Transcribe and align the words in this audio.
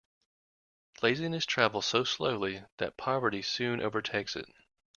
Laziness 1.03 1.45
travels 1.45 1.85
so 1.85 2.03
slowly 2.03 2.63
that 2.77 2.97
poverty 2.97 3.43
soon 3.43 3.79
overtakes 3.79 4.35
it. 4.35 4.49